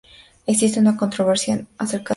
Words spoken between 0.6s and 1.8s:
una controversia